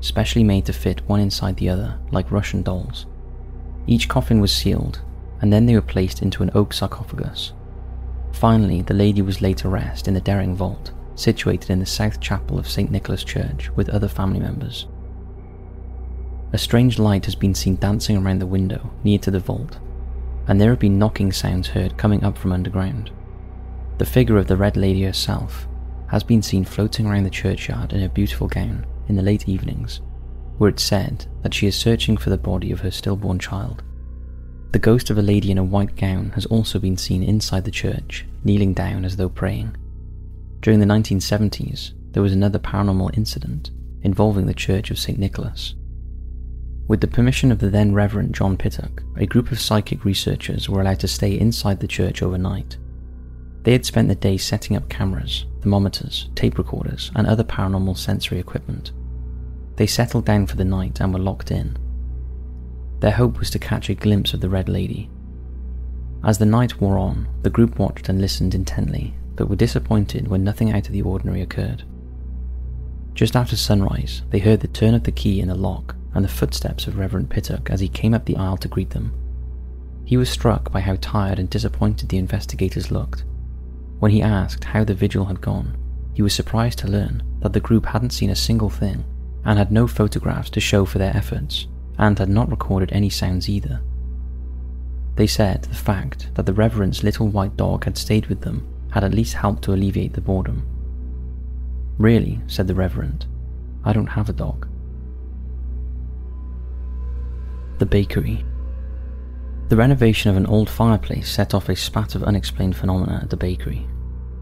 specially 0.00 0.44
made 0.44 0.66
to 0.66 0.72
fit 0.72 1.08
one 1.08 1.20
inside 1.20 1.56
the 1.56 1.68
other, 1.68 1.98
like 2.10 2.30
Russian 2.30 2.62
dolls. 2.62 3.06
Each 3.86 4.08
coffin 4.08 4.40
was 4.40 4.54
sealed, 4.54 5.00
and 5.40 5.52
then 5.52 5.66
they 5.66 5.74
were 5.74 5.82
placed 5.82 6.22
into 6.22 6.42
an 6.42 6.50
oak 6.54 6.72
sarcophagus. 6.72 7.52
Finally, 8.32 8.82
the 8.82 8.94
lady 8.94 9.22
was 9.22 9.40
laid 9.40 9.58
to 9.58 9.68
rest 9.68 10.06
in 10.06 10.14
the 10.14 10.20
Dering 10.20 10.54
Vault, 10.54 10.92
situated 11.14 11.70
in 11.70 11.80
the 11.80 11.86
south 11.86 12.20
chapel 12.20 12.58
of 12.58 12.68
St. 12.68 12.90
Nicholas 12.90 13.24
Church 13.24 13.70
with 13.76 13.88
other 13.88 14.08
family 14.08 14.40
members. 14.40 14.86
A 16.54 16.58
strange 16.58 16.98
light 16.98 17.24
has 17.24 17.34
been 17.34 17.54
seen 17.54 17.76
dancing 17.76 18.16
around 18.16 18.38
the 18.38 18.46
window 18.46 18.92
near 19.04 19.18
to 19.20 19.30
the 19.30 19.40
vault, 19.40 19.78
and 20.46 20.60
there 20.60 20.68
have 20.68 20.78
been 20.78 20.98
knocking 20.98 21.32
sounds 21.32 21.68
heard 21.68 21.96
coming 21.96 22.22
up 22.22 22.36
from 22.36 22.52
underground. 22.52 23.10
The 23.96 24.04
figure 24.04 24.36
of 24.36 24.48
the 24.48 24.56
Red 24.56 24.76
Lady 24.76 25.02
herself 25.04 25.66
has 26.08 26.22
been 26.22 26.42
seen 26.42 26.64
floating 26.64 27.06
around 27.06 27.24
the 27.24 27.30
churchyard 27.30 27.94
in 27.94 28.02
her 28.02 28.08
beautiful 28.08 28.48
gown 28.48 28.84
in 29.08 29.16
the 29.16 29.22
late 29.22 29.48
evenings, 29.48 30.02
where 30.58 30.68
it's 30.68 30.82
said 30.82 31.24
that 31.42 31.54
she 31.54 31.66
is 31.66 31.74
searching 31.74 32.18
for 32.18 32.28
the 32.28 32.36
body 32.36 32.70
of 32.70 32.80
her 32.80 32.90
stillborn 32.90 33.38
child. 33.38 33.82
The 34.72 34.78
ghost 34.78 35.08
of 35.08 35.16
a 35.16 35.22
lady 35.22 35.50
in 35.50 35.58
a 35.58 35.64
white 35.64 35.96
gown 35.96 36.30
has 36.34 36.44
also 36.46 36.78
been 36.78 36.98
seen 36.98 37.22
inside 37.22 37.64
the 37.64 37.70
church, 37.70 38.26
kneeling 38.44 38.74
down 38.74 39.06
as 39.06 39.16
though 39.16 39.30
praying. 39.30 39.74
During 40.60 40.80
the 40.80 40.86
1970s, 40.86 41.92
there 42.12 42.22
was 42.22 42.34
another 42.34 42.58
paranormal 42.58 43.16
incident 43.16 43.70
involving 44.02 44.44
the 44.44 44.54
Church 44.54 44.90
of 44.90 44.98
St. 44.98 45.18
Nicholas. 45.18 45.74
With 46.92 47.00
the 47.00 47.08
permission 47.08 47.50
of 47.50 47.58
the 47.58 47.70
then 47.70 47.94
Reverend 47.94 48.34
John 48.34 48.58
Pittock, 48.58 49.02
a 49.16 49.24
group 49.24 49.50
of 49.50 49.58
psychic 49.58 50.04
researchers 50.04 50.68
were 50.68 50.82
allowed 50.82 51.00
to 51.00 51.08
stay 51.08 51.40
inside 51.40 51.80
the 51.80 51.88
church 51.88 52.20
overnight. 52.20 52.76
They 53.62 53.72
had 53.72 53.86
spent 53.86 54.08
the 54.08 54.14
day 54.14 54.36
setting 54.36 54.76
up 54.76 54.90
cameras, 54.90 55.46
thermometers, 55.62 56.28
tape 56.34 56.58
recorders, 56.58 57.10
and 57.16 57.26
other 57.26 57.44
paranormal 57.44 57.96
sensory 57.96 58.38
equipment. 58.38 58.92
They 59.76 59.86
settled 59.86 60.26
down 60.26 60.48
for 60.48 60.56
the 60.56 60.66
night 60.66 61.00
and 61.00 61.14
were 61.14 61.18
locked 61.18 61.50
in. 61.50 61.78
Their 63.00 63.12
hope 63.12 63.38
was 63.38 63.48
to 63.52 63.58
catch 63.58 63.88
a 63.88 63.94
glimpse 63.94 64.34
of 64.34 64.42
the 64.42 64.50
Red 64.50 64.68
Lady. 64.68 65.08
As 66.22 66.36
the 66.36 66.44
night 66.44 66.78
wore 66.78 66.98
on, 66.98 67.26
the 67.40 67.48
group 67.48 67.78
watched 67.78 68.10
and 68.10 68.20
listened 68.20 68.54
intently, 68.54 69.14
but 69.34 69.48
were 69.48 69.56
disappointed 69.56 70.28
when 70.28 70.44
nothing 70.44 70.70
out 70.70 70.88
of 70.88 70.92
the 70.92 71.00
ordinary 71.00 71.40
occurred. 71.40 71.84
Just 73.14 73.34
after 73.34 73.56
sunrise, 73.56 74.20
they 74.28 74.40
heard 74.40 74.60
the 74.60 74.68
turn 74.68 74.92
of 74.92 75.04
the 75.04 75.10
key 75.10 75.40
in 75.40 75.48
the 75.48 75.54
lock 75.54 75.96
and 76.14 76.24
the 76.24 76.28
footsteps 76.28 76.86
of 76.86 76.98
Reverend 76.98 77.30
Pittock 77.30 77.70
as 77.70 77.80
he 77.80 77.88
came 77.88 78.14
up 78.14 78.24
the 78.24 78.36
aisle 78.36 78.56
to 78.58 78.68
greet 78.68 78.90
them. 78.90 79.12
He 80.04 80.16
was 80.16 80.28
struck 80.28 80.70
by 80.72 80.80
how 80.80 80.96
tired 81.00 81.38
and 81.38 81.48
disappointed 81.48 82.08
the 82.08 82.18
investigators 82.18 82.90
looked. 82.90 83.24
When 83.98 84.10
he 84.10 84.22
asked 84.22 84.64
how 84.64 84.84
the 84.84 84.94
vigil 84.94 85.26
had 85.26 85.40
gone, 85.40 85.76
he 86.12 86.22
was 86.22 86.34
surprised 86.34 86.78
to 86.80 86.88
learn 86.88 87.22
that 87.40 87.52
the 87.52 87.60
group 87.60 87.86
hadn't 87.86 88.10
seen 88.10 88.30
a 88.30 88.36
single 88.36 88.70
thing 88.70 89.04
and 89.44 89.58
had 89.58 89.72
no 89.72 89.86
photographs 89.86 90.50
to 90.50 90.60
show 90.60 90.84
for 90.84 90.98
their 90.98 91.16
efforts, 91.16 91.66
and 91.98 92.18
had 92.18 92.28
not 92.28 92.50
recorded 92.50 92.92
any 92.92 93.10
sounds 93.10 93.48
either. 93.48 93.80
They 95.16 95.26
said 95.26 95.62
the 95.62 95.74
fact 95.74 96.34
that 96.34 96.46
the 96.46 96.52
Reverend's 96.52 97.02
little 97.02 97.28
white 97.28 97.56
dog 97.56 97.84
had 97.84 97.98
stayed 97.98 98.26
with 98.26 98.40
them 98.40 98.66
had 98.90 99.04
at 99.04 99.14
least 99.14 99.34
helped 99.34 99.62
to 99.64 99.72
alleviate 99.72 100.12
the 100.12 100.20
boredom. 100.20 100.66
Really, 101.98 102.40
said 102.46 102.66
the 102.66 102.74
Reverend, 102.74 103.26
I 103.84 103.92
don't 103.92 104.06
have 104.06 104.28
a 104.28 104.32
dog. 104.32 104.68
The 107.82 107.86
bakery. 107.86 108.44
The 109.68 109.74
renovation 109.74 110.30
of 110.30 110.36
an 110.36 110.46
old 110.46 110.70
fireplace 110.70 111.28
set 111.28 111.52
off 111.52 111.68
a 111.68 111.74
spat 111.74 112.14
of 112.14 112.22
unexplained 112.22 112.76
phenomena 112.76 113.18
at 113.20 113.30
the 113.30 113.36
bakery. 113.36 113.88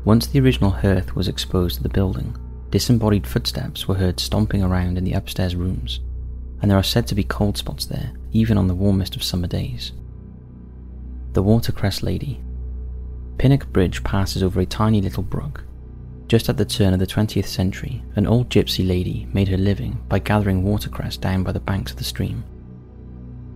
Once 0.04 0.26
the 0.26 0.40
original 0.40 0.70
hearth 0.70 1.16
was 1.16 1.26
exposed 1.26 1.76
to 1.76 1.82
the 1.82 1.88
building, 1.88 2.36
disembodied 2.68 3.26
footsteps 3.26 3.88
were 3.88 3.94
heard 3.94 4.20
stomping 4.20 4.62
around 4.62 4.98
in 4.98 5.04
the 5.04 5.14
upstairs 5.14 5.56
rooms, 5.56 6.00
and 6.60 6.70
there 6.70 6.76
are 6.76 6.82
said 6.82 7.06
to 7.06 7.14
be 7.14 7.24
cold 7.24 7.56
spots 7.56 7.86
there, 7.86 8.12
even 8.32 8.58
on 8.58 8.66
the 8.66 8.74
warmest 8.74 9.16
of 9.16 9.22
summer 9.22 9.46
days. 9.46 9.92
The 11.32 11.42
Watercress 11.42 12.02
Lady. 12.02 12.42
Pinnock 13.38 13.72
Bridge 13.72 14.04
passes 14.04 14.42
over 14.42 14.60
a 14.60 14.66
tiny 14.66 15.00
little 15.00 15.22
brook. 15.22 15.64
Just 16.28 16.50
at 16.50 16.58
the 16.58 16.66
turn 16.66 16.92
of 16.92 17.00
the 17.00 17.06
20th 17.06 17.46
century, 17.46 18.02
an 18.16 18.26
old 18.26 18.50
gypsy 18.50 18.86
lady 18.86 19.26
made 19.32 19.48
her 19.48 19.56
living 19.56 19.98
by 20.10 20.18
gathering 20.18 20.62
watercress 20.62 21.16
down 21.16 21.42
by 21.42 21.52
the 21.52 21.58
banks 21.58 21.92
of 21.92 21.96
the 21.96 22.04
stream. 22.04 22.44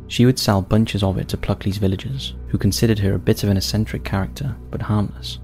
She 0.06 0.26
would 0.26 0.38
sell 0.38 0.62
bunches 0.62 1.02
of 1.02 1.18
it 1.18 1.28
to 1.28 1.36
Pluckley's 1.36 1.78
villagers, 1.78 2.34
who 2.48 2.58
considered 2.58 2.98
her 2.98 3.14
a 3.14 3.18
bit 3.18 3.42
of 3.42 3.50
an 3.50 3.56
eccentric 3.56 4.04
character, 4.04 4.54
but 4.70 4.82
harmless. 4.82 5.38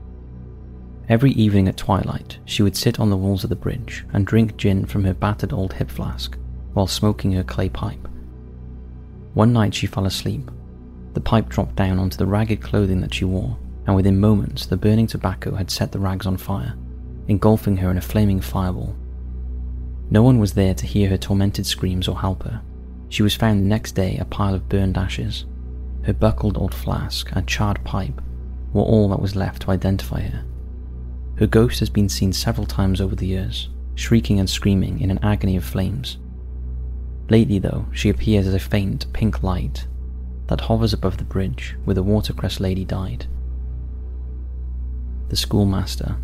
Every 1.08 1.32
evening 1.32 1.66
at 1.66 1.76
twilight, 1.76 2.38
she 2.44 2.62
would 2.62 2.76
sit 2.76 3.00
on 3.00 3.10
the 3.10 3.16
walls 3.16 3.42
of 3.42 3.50
the 3.50 3.56
bridge 3.56 4.04
and 4.12 4.26
drink 4.26 4.56
gin 4.56 4.86
from 4.86 5.02
her 5.04 5.14
battered 5.14 5.52
old 5.52 5.72
hip 5.72 5.90
flask 5.90 6.36
while 6.72 6.86
smoking 6.86 7.32
her 7.32 7.42
clay 7.42 7.68
pipe. 7.68 8.06
One 9.34 9.52
night 9.52 9.74
she 9.74 9.86
fell 9.86 10.06
asleep. 10.06 10.50
The 11.14 11.20
pipe 11.20 11.48
dropped 11.48 11.74
down 11.74 11.98
onto 11.98 12.16
the 12.16 12.26
ragged 12.26 12.62
clothing 12.62 13.00
that 13.00 13.14
she 13.14 13.24
wore, 13.24 13.58
and 13.86 13.96
within 13.96 14.20
moments 14.20 14.66
the 14.66 14.76
burning 14.76 15.08
tobacco 15.08 15.56
had 15.56 15.70
set 15.70 15.90
the 15.90 15.98
rags 15.98 16.26
on 16.26 16.36
fire, 16.36 16.74
engulfing 17.26 17.76
her 17.78 17.90
in 17.90 17.96
a 17.96 18.00
flaming 18.00 18.40
fireball. 18.40 18.94
No 20.10 20.22
one 20.22 20.38
was 20.38 20.52
there 20.52 20.74
to 20.74 20.86
hear 20.86 21.08
her 21.08 21.18
tormented 21.18 21.66
screams 21.66 22.06
or 22.06 22.20
help 22.20 22.44
her. 22.44 22.62
She 23.10 23.24
was 23.24 23.34
found 23.34 23.60
the 23.60 23.68
next 23.68 23.92
day 23.92 24.16
a 24.16 24.24
pile 24.24 24.54
of 24.54 24.68
burned 24.68 24.96
ashes. 24.96 25.44
Her 26.04 26.14
buckled 26.14 26.56
old 26.56 26.72
flask 26.72 27.30
and 27.32 27.46
charred 27.46 27.84
pipe 27.84 28.22
were 28.72 28.82
all 28.82 29.08
that 29.10 29.20
was 29.20 29.36
left 29.36 29.62
to 29.62 29.72
identify 29.72 30.20
her. 30.20 30.44
Her 31.34 31.48
ghost 31.48 31.80
has 31.80 31.90
been 31.90 32.08
seen 32.08 32.32
several 32.32 32.66
times 32.66 33.00
over 33.00 33.16
the 33.16 33.26
years, 33.26 33.68
shrieking 33.96 34.38
and 34.38 34.48
screaming 34.48 35.00
in 35.00 35.10
an 35.10 35.18
agony 35.22 35.56
of 35.56 35.64
flames. 35.64 36.18
Lately, 37.28 37.58
though, 37.58 37.86
she 37.92 38.10
appears 38.10 38.46
as 38.46 38.54
a 38.54 38.60
faint 38.60 39.12
pink 39.12 39.42
light 39.42 39.86
that 40.46 40.62
hovers 40.62 40.92
above 40.92 41.16
the 41.16 41.24
bridge 41.24 41.76
where 41.84 41.94
the 41.94 42.02
watercress 42.02 42.60
lady 42.60 42.84
died. 42.84 43.26
The 45.30 45.36
schoolmaster. 45.36 46.16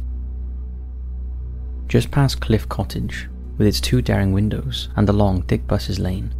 Just 1.88 2.10
past 2.10 2.40
Cliff 2.40 2.68
Cottage, 2.68 3.28
with 3.58 3.66
its 3.66 3.80
two 3.80 4.02
Dering 4.02 4.32
windows 4.32 4.88
and 4.96 5.08
along 5.08 5.42
Dick 5.42 5.66
Buss's 5.66 5.98
lane, 5.98 6.34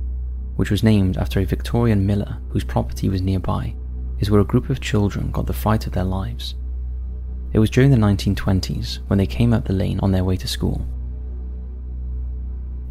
which 0.57 0.71
was 0.71 0.83
named 0.83 1.17
after 1.17 1.41
a 1.41 1.45
Victorian 1.45 2.05
miller 2.05 2.39
whose 2.51 2.65
property 2.65 3.09
was 3.09 3.23
nearby, 3.23 3.75
is 4.19 4.31
where 4.31 4.41
a 4.41 4.45
group 4.45 4.69
of 4.69 4.81
children 4.81 5.31
got 5.31 5.47
the 5.47 5.53
fright 5.53 5.87
of 5.87 5.93
their 5.93 6.05
lives 6.05 6.55
it 7.57 7.59
was 7.59 7.71
during 7.71 7.91
the 7.91 7.97
1920s 7.97 8.99
when 9.07 9.19
they 9.19 9.27
came 9.27 9.55
up 9.55 9.65
the 9.65 9.73
lane 9.73 9.99
on 10.01 10.13
their 10.13 10.25
way 10.25 10.37
to 10.37 10.47
school. 10.47 10.87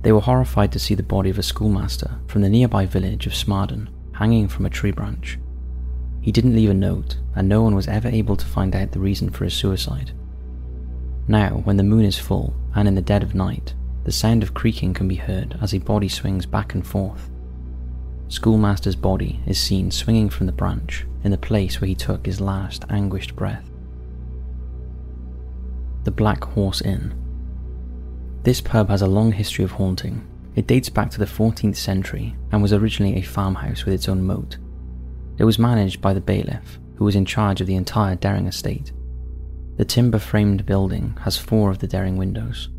They 0.01 0.11
were 0.11 0.21
horrified 0.21 0.71
to 0.71 0.79
see 0.79 0.95
the 0.95 1.03
body 1.03 1.29
of 1.29 1.37
a 1.37 1.43
schoolmaster 1.43 2.19
from 2.27 2.41
the 2.41 2.49
nearby 2.49 2.87
village 2.87 3.27
of 3.27 3.33
Smarden 3.33 3.89
hanging 4.13 4.47
from 4.47 4.65
a 4.65 4.71
tree 4.71 4.89
branch. 4.89 5.37
He 6.19 6.31
didn't 6.31 6.55
leave 6.55 6.71
a 6.71 6.73
note, 6.73 7.17
and 7.35 7.47
no 7.47 7.61
one 7.61 7.75
was 7.75 7.87
ever 7.87 8.07
able 8.07 8.35
to 8.37 8.45
find 8.45 8.75
out 8.75 8.91
the 8.91 8.99
reason 8.99 9.29
for 9.29 9.43
his 9.43 9.53
suicide. 9.53 10.13
Now, 11.27 11.61
when 11.63 11.77
the 11.77 11.83
moon 11.83 12.05
is 12.05 12.17
full 12.17 12.55
and 12.73 12.87
in 12.87 12.95
the 12.95 13.01
dead 13.01 13.21
of 13.21 13.35
night, 13.35 13.75
the 14.03 14.11
sound 14.11 14.41
of 14.41 14.55
creaking 14.55 14.95
can 14.95 15.07
be 15.07 15.15
heard 15.15 15.59
as 15.61 15.75
a 15.75 15.79
body 15.79 16.09
swings 16.09 16.47
back 16.47 16.73
and 16.73 16.85
forth. 16.85 17.29
Schoolmaster's 18.27 18.95
body 18.95 19.39
is 19.45 19.59
seen 19.59 19.91
swinging 19.91 20.29
from 20.29 20.45
the 20.45 20.51
branch 20.51 21.05
in 21.23 21.31
the 21.31 21.37
place 21.37 21.79
where 21.79 21.87
he 21.87 21.95
took 21.95 22.25
his 22.25 22.41
last 22.41 22.83
anguished 22.89 23.35
breath 23.35 23.69
the 26.05 26.11
Black 26.11 26.43
Horse 26.43 26.81
Inn. 26.81 27.13
This 28.43 28.61
pub 28.61 28.89
has 28.89 29.01
a 29.01 29.07
long 29.07 29.31
history 29.31 29.65
of 29.65 29.71
haunting. 29.71 30.25
It 30.55 30.67
dates 30.67 30.87
back 30.87 31.09
to 31.09 31.19
the 31.19 31.25
14th 31.25 31.75
century 31.75 32.35
and 32.51 32.61
was 32.61 32.73
originally 32.73 33.15
a 33.15 33.23
farmhouse 33.23 33.85
with 33.85 33.93
its 33.95 34.07
own 34.07 34.21
moat. 34.21 34.57
It 35.39 35.45
was 35.45 35.57
managed 35.57 36.01
by 36.01 36.13
the 36.13 36.21
bailiff, 36.21 36.79
who 36.95 37.05
was 37.05 37.15
in 37.15 37.25
charge 37.25 37.59
of 37.59 37.65
the 37.65 37.75
entire 37.75 38.15
Dering 38.15 38.45
estate. 38.45 38.93
The 39.77 39.83
timber 39.83 40.19
framed 40.19 40.65
building 40.65 41.17
has 41.21 41.37
four 41.37 41.71
of 41.71 41.79
the 41.79 41.87
Dering 41.87 42.17
windows. 42.17 42.69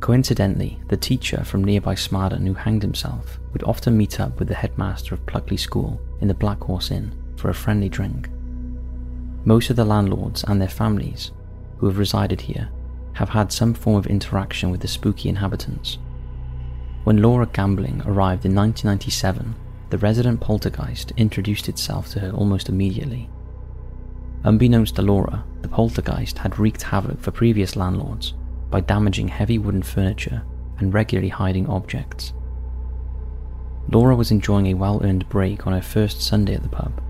Coincidentally, 0.00 0.80
the 0.88 0.96
teacher 0.96 1.44
from 1.44 1.62
nearby 1.62 1.94
Smarden 1.94 2.44
who 2.44 2.54
hanged 2.54 2.82
himself 2.82 3.38
would 3.52 3.62
often 3.64 3.96
meet 3.96 4.20
up 4.20 4.38
with 4.38 4.48
the 4.48 4.54
headmaster 4.54 5.14
of 5.14 5.24
Pluckley 5.26 5.58
School 5.58 6.00
in 6.20 6.28
the 6.28 6.34
Black 6.34 6.60
Horse 6.62 6.90
Inn 6.90 7.12
for 7.36 7.50
a 7.50 7.54
friendly 7.54 7.88
drink. 7.88 8.28
Most 9.44 9.70
of 9.70 9.76
the 9.76 9.84
landlords 9.84 10.44
and 10.44 10.60
their 10.60 10.68
families 10.68 11.32
who 11.78 11.86
have 11.86 11.98
resided 11.98 12.40
here 12.40 12.68
have 13.14 13.28
had 13.28 13.52
some 13.52 13.74
form 13.74 13.96
of 13.96 14.06
interaction 14.06 14.70
with 14.70 14.80
the 14.80 14.88
spooky 14.88 15.28
inhabitants. 15.28 15.98
When 17.04 17.20
Laura 17.20 17.46
Gambling 17.46 18.02
arrived 18.06 18.44
in 18.44 18.54
1997, 18.54 19.54
the 19.90 19.98
resident 19.98 20.40
poltergeist 20.40 21.12
introduced 21.16 21.68
itself 21.68 22.08
to 22.10 22.20
her 22.20 22.30
almost 22.30 22.68
immediately. 22.68 23.28
Unbeknownst 24.44 24.96
to 24.96 25.02
Laura, 25.02 25.44
the 25.60 25.68
poltergeist 25.68 26.38
had 26.38 26.58
wreaked 26.58 26.82
havoc 26.82 27.20
for 27.20 27.30
previous 27.30 27.76
landlords 27.76 28.34
by 28.70 28.80
damaging 28.80 29.28
heavy 29.28 29.58
wooden 29.58 29.82
furniture 29.82 30.42
and 30.78 30.94
regularly 30.94 31.28
hiding 31.28 31.68
objects. 31.68 32.32
Laura 33.92 34.16
was 34.16 34.30
enjoying 34.30 34.68
a 34.68 34.74
well 34.74 35.04
earned 35.04 35.28
break 35.28 35.66
on 35.66 35.74
her 35.74 35.82
first 35.82 36.22
Sunday 36.22 36.54
at 36.54 36.62
the 36.62 36.68
pub. 36.68 37.02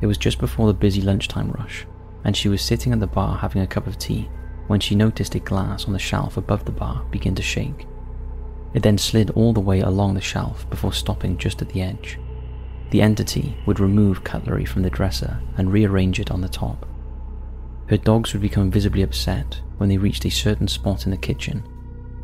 It 0.00 0.06
was 0.06 0.16
just 0.16 0.38
before 0.38 0.66
the 0.66 0.72
busy 0.72 1.02
lunchtime 1.02 1.50
rush, 1.50 1.86
and 2.24 2.34
she 2.34 2.48
was 2.48 2.62
sitting 2.62 2.94
at 2.94 3.00
the 3.00 3.06
bar 3.06 3.36
having 3.36 3.60
a 3.60 3.66
cup 3.66 3.86
of 3.86 3.98
tea 3.98 4.30
when 4.66 4.80
she 4.80 4.94
noticed 4.94 5.34
a 5.34 5.40
glass 5.40 5.84
on 5.84 5.92
the 5.92 5.98
shelf 5.98 6.38
above 6.38 6.64
the 6.64 6.72
bar 6.72 7.04
begin 7.10 7.34
to 7.34 7.42
shake. 7.42 7.86
It 8.72 8.82
then 8.82 8.96
slid 8.96 9.28
all 9.32 9.52
the 9.52 9.60
way 9.60 9.80
along 9.80 10.14
the 10.14 10.22
shelf 10.22 10.68
before 10.70 10.94
stopping 10.94 11.36
just 11.36 11.60
at 11.60 11.68
the 11.68 11.82
edge. 11.82 12.18
The 12.92 13.02
entity 13.02 13.54
would 13.66 13.78
remove 13.78 14.24
cutlery 14.24 14.64
from 14.64 14.82
the 14.82 14.90
dresser 14.90 15.38
and 15.58 15.70
rearrange 15.70 16.18
it 16.18 16.30
on 16.30 16.40
the 16.40 16.48
top. 16.48 16.86
Her 17.90 17.98
dogs 17.98 18.32
would 18.32 18.40
become 18.40 18.70
visibly 18.70 19.02
upset 19.02 19.60
when 19.76 19.90
they 19.90 19.98
reached 19.98 20.24
a 20.24 20.30
certain 20.30 20.66
spot 20.66 21.04
in 21.04 21.10
the 21.10 21.18
kitchen 21.18 21.62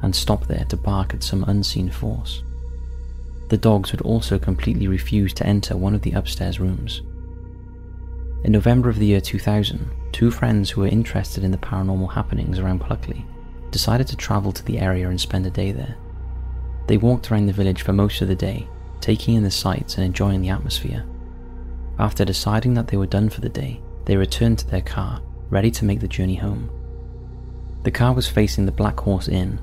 and 0.00 0.16
stop 0.16 0.46
there 0.46 0.64
to 0.70 0.78
bark 0.78 1.12
at 1.12 1.22
some 1.22 1.44
unseen 1.44 1.90
force. 1.90 2.42
The 3.52 3.58
dogs 3.58 3.92
would 3.92 4.00
also 4.00 4.38
completely 4.38 4.88
refuse 4.88 5.34
to 5.34 5.46
enter 5.46 5.76
one 5.76 5.94
of 5.94 6.00
the 6.00 6.12
upstairs 6.12 6.58
rooms, 6.58 7.02
in 8.44 8.52
November 8.52 8.88
of 8.88 8.98
the 8.98 9.04
year 9.04 9.20
2000, 9.20 9.88
two 10.10 10.30
friends 10.30 10.70
who 10.70 10.80
were 10.80 10.88
interested 10.88 11.44
in 11.44 11.50
the 11.50 11.58
paranormal 11.58 12.12
happenings 12.12 12.58
around 12.58 12.80
Pluckley 12.80 13.26
decided 13.70 14.08
to 14.08 14.16
travel 14.16 14.52
to 14.52 14.64
the 14.64 14.78
area 14.78 15.08
and 15.08 15.20
spend 15.20 15.46
a 15.46 15.50
day 15.50 15.70
there. 15.70 15.96
They 16.86 16.96
walked 16.96 17.30
around 17.30 17.44
the 17.44 17.52
village 17.52 17.82
for 17.82 17.92
most 17.92 18.20
of 18.20 18.28
the 18.28 18.34
day, 18.34 18.66
taking 19.00 19.34
in 19.34 19.44
the 19.44 19.50
sights 19.50 19.96
and 19.96 20.04
enjoying 20.04 20.40
the 20.40 20.48
atmosphere. 20.48 21.04
After 21.98 22.24
deciding 22.24 22.74
that 22.74 22.88
they 22.88 22.96
were 22.96 23.06
done 23.06 23.28
for 23.28 23.42
the 23.42 23.48
day, 23.48 23.80
they 24.06 24.16
returned 24.16 24.60
to 24.60 24.66
their 24.66 24.80
car, 24.80 25.22
ready 25.50 25.70
to 25.72 25.84
make 25.84 26.00
the 26.00 26.08
journey 26.08 26.36
home. 26.36 26.70
The 27.84 27.90
car 27.90 28.12
was 28.12 28.28
facing 28.28 28.66
the 28.66 28.72
Black 28.72 28.98
Horse 28.98 29.28
Inn, 29.28 29.60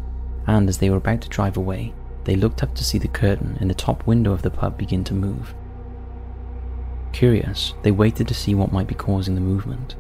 and 0.48 0.70
as 0.70 0.78
they 0.78 0.90
were 0.90 0.98
about 0.98 1.22
to 1.22 1.30
drive 1.30 1.58
away, 1.58 1.94
they 2.30 2.36
looked 2.36 2.62
up 2.62 2.76
to 2.76 2.84
see 2.84 3.00
the 3.00 3.08
curtain 3.08 3.58
in 3.60 3.68
the 3.68 3.74
top 3.74 4.06
window 4.06 4.32
of 4.32 4.44
the 4.44 4.52
pub 4.52 4.78
begin 4.78 5.04
to 5.04 5.16
move. 5.16 5.56
Curious, 7.12 7.74
they 7.82 7.90
waited 7.90 8.28
to 8.28 8.36
see 8.36 8.54
what 8.54 8.72
might 8.72 8.86
be 8.86 8.94
causing 8.94 9.34
the 9.34 9.42
movement. 9.42 9.96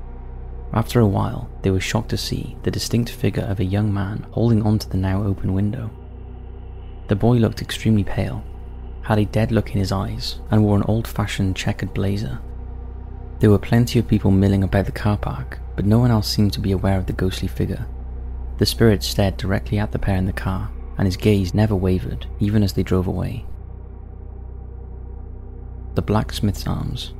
After 0.71 1.00
a 1.00 1.07
while, 1.07 1.50
they 1.63 1.71
were 1.71 1.79
shocked 1.79 2.09
to 2.09 2.17
see 2.17 2.55
the 2.62 2.69
distinct 2.69 3.09
figure 3.09 3.45
of 3.45 3.59
a 3.59 3.65
young 3.65 3.91
man 3.91 4.27
holding 4.29 4.62
onto 4.62 4.88
the 4.88 4.98
now 4.98 5.24
open 5.24 5.55
window. 5.55 5.89
The 7.07 7.15
boy 7.15 7.38
looked 7.38 7.63
extremely 7.63 8.03
pale, 8.03 8.43
had 9.01 9.17
a 9.17 9.25
dead 9.25 9.51
look 9.51 9.71
in 9.71 9.79
his 9.79 9.91
eyes, 9.91 10.39
and 10.51 10.63
wore 10.63 10.77
an 10.77 10.83
old 10.83 11.07
fashioned 11.07 11.55
checkered 11.55 11.95
blazer. 11.95 12.39
There 13.39 13.50
were 13.50 13.57
plenty 13.57 13.98
of 13.98 14.07
people 14.07 14.29
milling 14.29 14.62
about 14.62 14.86
the 14.86 14.91
car 14.91 15.17
park, 15.17 15.57
but 15.75 15.88
no 15.88 15.98
one 15.98 16.12
else 16.12 16.27
seemed 16.27 16.53
to 16.53 16.62
be 16.62 16.74
aware 16.74 17.00
of 17.00 17.07
the 17.07 17.13
ghostly 17.13 17.48
figure. 17.48 17.88
The 18.59 18.67
spirit 18.67 19.01
stared 19.01 19.38
directly 19.38 19.79
at 19.79 19.91
the 19.91 19.98
pair 19.98 20.17
in 20.17 20.27
the 20.27 20.31
car, 20.31 20.69
and 21.00 21.08
his 21.08 21.18
gaze 21.18 21.56
never 21.56 21.75
wavered, 21.75 22.27
even 22.39 22.62
as 22.62 22.74
they 22.74 22.84
drove 22.84 23.08
away 23.08 23.46
the 26.00 26.01
Blacksmith's 26.06 26.65
Arms. 26.65 27.13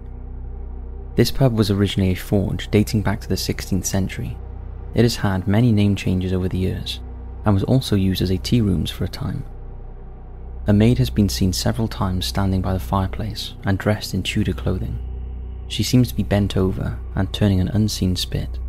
This 1.16 1.32
pub 1.32 1.58
was 1.58 1.70
originally 1.70 2.12
a 2.12 2.16
forge 2.16 2.72
dating 2.72 3.02
back 3.02 3.20
to 3.20 3.28
the 3.28 3.36
16th 3.36 3.86
century. 3.86 4.38
It 4.94 5.02
has 5.04 5.18
had 5.18 5.50
many 5.50 5.74
name 5.74 5.98
changes 5.98 6.32
over 6.32 6.48
the 6.48 6.58
years, 6.58 7.02
and 7.44 7.54
was 7.54 7.66
also 7.66 7.98
used 7.98 8.22
as 8.22 8.30
a 8.30 8.38
tea 8.38 8.62
rooms 8.62 8.90
for 8.90 9.04
a 9.04 9.10
time. 9.10 9.44
A 10.68 10.72
maid 10.72 10.98
has 10.98 11.10
been 11.10 11.28
seen 11.28 11.52
several 11.52 11.90
times 11.90 12.26
standing 12.26 12.62
by 12.62 12.72
the 12.72 12.80
fireplace 12.80 13.54
and 13.66 13.78
dressed 13.78 14.14
in 14.14 14.24
Tudor 14.24 14.54
clothing. 14.54 14.98
She 15.68 15.84
seems 15.84 16.08
to 16.08 16.16
be 16.16 16.24
bent 16.24 16.56
over 16.56 17.00
and 17.16 17.34
turning 17.34 17.60
an 17.60 17.70
unseen 17.70 18.16
spit. 18.16 18.60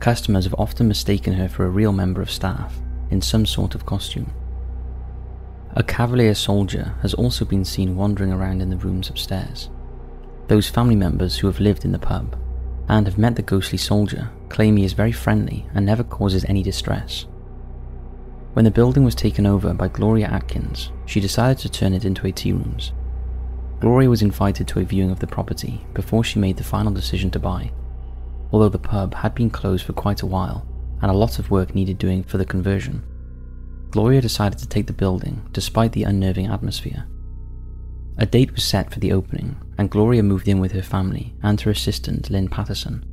Customers 0.00 0.44
have 0.44 0.54
often 0.58 0.86
mistaken 0.86 1.32
her 1.32 1.48
for 1.48 1.64
a 1.64 1.70
real 1.70 1.92
member 1.92 2.20
of 2.20 2.30
staff 2.30 2.78
in 3.10 3.20
some 3.20 3.46
sort 3.46 3.74
of 3.74 3.86
costume. 3.86 4.32
A 5.74 5.82
Cavalier 5.82 6.34
soldier 6.34 6.94
has 7.02 7.14
also 7.14 7.44
been 7.44 7.64
seen 7.64 7.96
wandering 7.96 8.32
around 8.32 8.62
in 8.62 8.70
the 8.70 8.76
rooms 8.76 9.10
upstairs. 9.10 9.70
Those 10.48 10.68
family 10.68 10.96
members 10.96 11.38
who 11.38 11.46
have 11.46 11.60
lived 11.60 11.84
in 11.84 11.92
the 11.92 11.98
pub 11.98 12.36
and 12.88 13.06
have 13.06 13.18
met 13.18 13.36
the 13.36 13.42
ghostly 13.42 13.78
soldier, 13.78 14.30
claim 14.48 14.76
he 14.76 14.84
is 14.84 14.94
very 14.94 15.12
friendly 15.12 15.66
and 15.74 15.84
never 15.84 16.02
causes 16.02 16.44
any 16.46 16.62
distress. 16.62 17.26
When 18.54 18.64
the 18.64 18.70
building 18.70 19.04
was 19.04 19.14
taken 19.14 19.46
over 19.46 19.74
by 19.74 19.88
Gloria 19.88 20.26
Atkins, 20.28 20.90
she 21.04 21.20
decided 21.20 21.58
to 21.58 21.68
turn 21.68 21.92
it 21.92 22.04
into 22.04 22.26
a 22.26 22.32
tea 22.32 22.52
rooms. 22.52 22.92
Gloria 23.78 24.08
was 24.08 24.22
invited 24.22 24.66
to 24.68 24.80
a 24.80 24.84
viewing 24.84 25.10
of 25.10 25.20
the 25.20 25.26
property 25.26 25.86
before 25.94 26.24
she 26.24 26.40
made 26.40 26.56
the 26.56 26.64
final 26.64 26.92
decision 26.92 27.30
to 27.30 27.38
buy, 27.38 27.70
although 28.50 28.70
the 28.70 28.78
pub 28.78 29.14
had 29.14 29.34
been 29.34 29.50
closed 29.50 29.84
for 29.84 29.92
quite 29.92 30.22
a 30.22 30.26
while 30.26 30.66
and 31.02 31.10
a 31.10 31.14
lot 31.14 31.38
of 31.38 31.50
work 31.50 31.74
needed 31.74 31.98
doing 31.98 32.22
for 32.22 32.38
the 32.38 32.44
conversion. 32.44 33.02
Gloria 33.90 34.20
decided 34.20 34.58
to 34.58 34.68
take 34.68 34.86
the 34.86 34.92
building 34.92 35.48
despite 35.52 35.92
the 35.92 36.04
unnerving 36.04 36.46
atmosphere. 36.46 37.06
A 38.18 38.26
date 38.26 38.52
was 38.52 38.64
set 38.64 38.92
for 38.92 38.98
the 38.98 39.12
opening, 39.12 39.56
and 39.78 39.90
Gloria 39.90 40.22
moved 40.22 40.48
in 40.48 40.58
with 40.58 40.72
her 40.72 40.82
family 40.82 41.34
and 41.42 41.60
her 41.60 41.70
assistant, 41.70 42.30
Lynn 42.30 42.48
Patterson. 42.48 43.04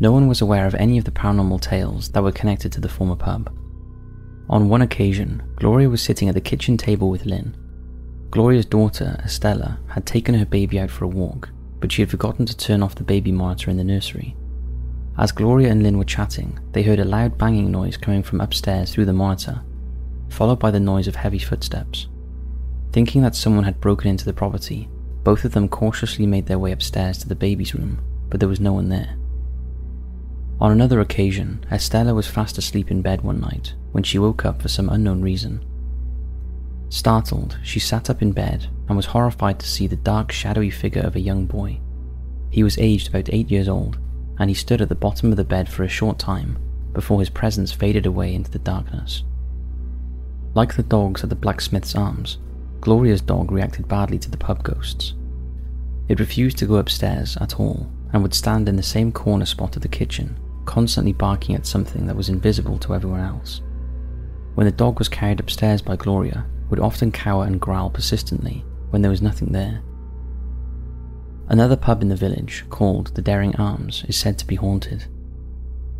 No 0.00 0.10
one 0.10 0.26
was 0.26 0.40
aware 0.40 0.66
of 0.66 0.74
any 0.74 0.98
of 0.98 1.04
the 1.04 1.12
paranormal 1.12 1.60
tales 1.60 2.08
that 2.10 2.22
were 2.22 2.32
connected 2.32 2.72
to 2.72 2.80
the 2.80 2.88
former 2.88 3.14
pub. 3.14 3.56
On 4.50 4.68
one 4.68 4.82
occasion, 4.82 5.42
Gloria 5.56 5.88
was 5.88 6.02
sitting 6.02 6.28
at 6.28 6.34
the 6.34 6.40
kitchen 6.40 6.76
table 6.76 7.08
with 7.10 7.26
Lynn. 7.26 7.56
Gloria's 8.30 8.66
daughter, 8.66 9.20
Estella, 9.24 9.78
had 9.86 10.04
taken 10.04 10.34
her 10.34 10.44
baby 10.44 10.80
out 10.80 10.90
for 10.90 11.04
a 11.04 11.08
walk, 11.08 11.48
but 11.78 11.92
she 11.92 12.02
had 12.02 12.10
forgotten 12.10 12.44
to 12.46 12.56
turn 12.56 12.82
off 12.82 12.96
the 12.96 13.04
baby 13.04 13.30
monitor 13.30 13.70
in 13.70 13.76
the 13.76 13.84
nursery. 13.84 14.36
As 15.16 15.30
Gloria 15.30 15.70
and 15.70 15.82
Lynn 15.82 15.98
were 15.98 16.04
chatting, 16.04 16.58
they 16.72 16.82
heard 16.82 16.98
a 16.98 17.04
loud 17.04 17.38
banging 17.38 17.70
noise 17.70 17.96
coming 17.96 18.22
from 18.22 18.40
upstairs 18.40 18.92
through 18.92 19.04
the 19.04 19.12
monitor, 19.12 19.62
followed 20.28 20.58
by 20.58 20.72
the 20.72 20.80
noise 20.80 21.06
of 21.06 21.14
heavy 21.14 21.38
footsteps. 21.38 22.08
Thinking 22.92 23.22
that 23.22 23.36
someone 23.36 23.64
had 23.64 23.80
broken 23.80 24.10
into 24.10 24.24
the 24.24 24.32
property, 24.32 24.88
both 25.22 25.44
of 25.44 25.52
them 25.52 25.68
cautiously 25.68 26.26
made 26.26 26.46
their 26.46 26.58
way 26.58 26.72
upstairs 26.72 27.18
to 27.18 27.28
the 27.28 27.36
baby's 27.36 27.74
room, 27.74 28.00
but 28.28 28.40
there 28.40 28.48
was 28.48 28.60
no 28.60 28.72
one 28.72 28.88
there. 28.88 29.16
On 30.60 30.72
another 30.72 31.00
occasion, 31.00 31.64
Estella 31.70 32.14
was 32.14 32.26
fast 32.26 32.58
asleep 32.58 32.90
in 32.90 33.02
bed 33.02 33.22
one 33.22 33.40
night 33.40 33.74
when 33.92 34.02
she 34.02 34.18
woke 34.18 34.44
up 34.44 34.60
for 34.60 34.68
some 34.68 34.88
unknown 34.88 35.22
reason. 35.22 35.64
Startled, 36.88 37.58
she 37.62 37.80
sat 37.80 38.10
up 38.10 38.22
in 38.22 38.32
bed 38.32 38.68
and 38.88 38.96
was 38.96 39.06
horrified 39.06 39.58
to 39.60 39.66
see 39.66 39.86
the 39.86 39.96
dark, 39.96 40.30
shadowy 40.32 40.70
figure 40.70 41.02
of 41.02 41.16
a 41.16 41.20
young 41.20 41.46
boy. 41.46 41.80
He 42.50 42.62
was 42.62 42.78
aged 42.78 43.08
about 43.08 43.32
eight 43.32 43.50
years 43.50 43.68
old, 43.68 43.98
and 44.38 44.50
he 44.50 44.54
stood 44.54 44.80
at 44.80 44.88
the 44.88 44.94
bottom 44.94 45.30
of 45.30 45.36
the 45.36 45.44
bed 45.44 45.68
for 45.68 45.84
a 45.84 45.88
short 45.88 46.18
time 46.18 46.58
before 46.92 47.20
his 47.20 47.30
presence 47.30 47.72
faded 47.72 48.06
away 48.06 48.34
into 48.34 48.50
the 48.50 48.58
darkness. 48.58 49.24
Like 50.54 50.76
the 50.76 50.82
dogs 50.82 51.22
at 51.22 51.30
the 51.30 51.36
blacksmith's 51.36 51.96
arms, 51.96 52.38
Gloria's 52.80 53.20
dog 53.20 53.50
reacted 53.50 53.88
badly 53.88 54.18
to 54.20 54.30
the 54.30 54.36
pub 54.36 54.62
ghosts. 54.62 55.14
It 56.08 56.20
refused 56.20 56.58
to 56.58 56.66
go 56.66 56.76
upstairs 56.76 57.36
at 57.40 57.58
all 57.58 57.90
and 58.12 58.22
would 58.22 58.34
stand 58.34 58.68
in 58.68 58.76
the 58.76 58.82
same 58.82 59.10
corner 59.10 59.46
spot 59.46 59.74
of 59.74 59.82
the 59.82 59.88
kitchen, 59.88 60.38
constantly 60.64 61.12
barking 61.12 61.56
at 61.56 61.66
something 61.66 62.06
that 62.06 62.16
was 62.16 62.28
invisible 62.28 62.78
to 62.78 62.94
everyone 62.94 63.20
else. 63.20 63.62
When 64.54 64.66
the 64.66 64.72
dog 64.72 64.98
was 64.98 65.08
carried 65.08 65.40
upstairs 65.40 65.82
by 65.82 65.96
Gloria, 65.96 66.46
would 66.70 66.78
often 66.78 67.10
cower 67.10 67.44
and 67.44 67.60
growl 67.60 67.90
persistently 67.90 68.64
when 68.90 69.02
there 69.02 69.10
was 69.10 69.22
nothing 69.22 69.52
there. 69.52 69.82
Another 71.48 71.76
pub 71.76 72.02
in 72.02 72.08
the 72.08 72.16
village, 72.16 72.64
called 72.70 73.14
the 73.14 73.22
Dering 73.22 73.54
Arms, 73.56 74.04
is 74.08 74.16
said 74.16 74.38
to 74.38 74.46
be 74.46 74.54
haunted. 74.54 75.04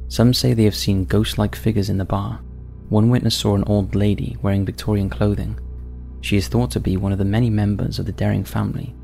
Some 0.09 0.33
say 0.33 0.55
they 0.55 0.65
have 0.65 0.75
seen 0.75 1.05
ghost 1.05 1.39
like 1.39 1.55
figures 1.55 1.91
in 1.91 1.99
the 1.99 2.05
bar. 2.05 2.41
One 2.89 3.11
witness 3.11 3.37
saw 3.37 3.55
an 3.55 3.65
old 3.65 3.95
lady 3.95 4.37
wearing 4.43 4.65
Victorian 4.65 5.11
clothing. 5.11 5.59
She 6.21 6.37
is 6.37 6.49
thought 6.49 6.71
to 6.73 6.81
be 6.81 6.97
one 6.97 7.13
of 7.13 7.19
the 7.19 7.25
many 7.25 7.51
members 7.51 7.99
of 7.99 8.07
the 8.07 8.13
Dering 8.13 8.45
family 8.45 8.95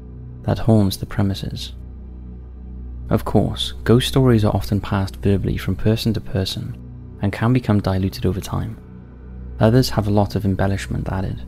that 0.42 0.58
haunts 0.58 0.96
the 0.96 1.06
premises. 1.06 1.72
Of 3.10 3.24
course, 3.24 3.72
ghost 3.84 4.08
stories 4.08 4.44
are 4.44 4.54
often 4.54 4.80
passed 4.80 5.16
verbally 5.16 5.56
from 5.56 5.76
person 5.76 6.14
to 6.14 6.20
person 6.20 6.76
and 7.20 7.32
can 7.32 7.52
become 7.52 7.80
diluted 7.80 8.24
over 8.24 8.40
time. 8.40 8.78
Others 9.58 9.90
have 9.90 10.06
a 10.06 10.12
lot 10.12 10.36
of 10.36 10.44
embellishment 10.44 11.08
added. 11.10 11.42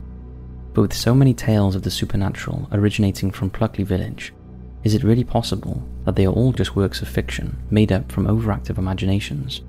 But 0.73 0.81
with 0.81 0.93
so 0.93 1.15
many 1.15 1.33
tales 1.33 1.75
of 1.75 1.83
the 1.83 1.91
supernatural 1.91 2.67
originating 2.71 3.31
from 3.31 3.49
Pluckley 3.49 3.85
Village, 3.85 4.33
is 4.83 4.93
it 4.93 5.03
really 5.03 5.23
possible 5.23 5.81
that 6.05 6.15
they 6.15 6.25
are 6.25 6.33
all 6.33 6.51
just 6.51 6.75
works 6.75 7.01
of 7.01 7.07
fiction 7.07 7.57
made 7.69 7.91
up 7.91 8.11
from 8.11 8.25
overactive 8.25 8.77
imaginations? 8.77 9.61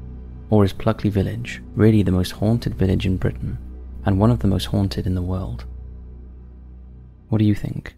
Or 0.50 0.64
is 0.64 0.72
Pluckley 0.72 1.11
Village 1.11 1.62
really 1.74 2.03
the 2.03 2.12
most 2.12 2.33
haunted 2.33 2.74
village 2.74 3.07
in 3.07 3.16
Britain 3.16 3.59
and 4.05 4.18
one 4.18 4.31
of 4.31 4.40
the 4.40 4.48
most 4.48 4.66
haunted 4.66 5.07
in 5.07 5.14
the 5.14 5.22
world? 5.22 5.64
What 7.29 7.38
do 7.38 7.44
you 7.44 7.55
think? 7.55 7.94